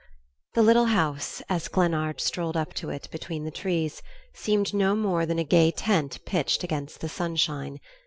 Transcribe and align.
V 0.01 0.07
The 0.55 0.63
little 0.63 0.85
house, 0.85 1.43
as 1.47 1.67
Glennard 1.67 2.19
strolled 2.19 2.57
up 2.57 2.73
to 2.73 2.89
it 2.89 3.07
between 3.11 3.43
the 3.43 3.51
trees, 3.51 4.01
seemed 4.33 4.73
no 4.73 4.95
more 4.95 5.27
than 5.27 5.37
a 5.37 5.43
gay 5.43 5.69
tent 5.69 6.25
pitched 6.25 6.63
against 6.63 7.01
the 7.01 7.07
sunshine. 7.07 7.77